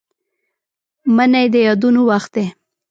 منی 1.15 1.45
د 1.53 1.55
یادونو 1.67 2.01
وخت 2.09 2.31
دی 2.35 2.45